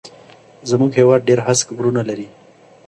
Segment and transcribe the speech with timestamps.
[0.69, 2.27] زموږ هيواد ډېر هسک غرونه لري